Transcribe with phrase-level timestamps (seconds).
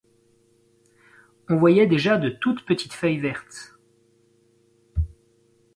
[1.47, 3.75] On voyait déjà de toutes petites feuilles vertes.